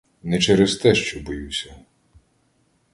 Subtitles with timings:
[0.23, 1.75] Не через те, що боюся.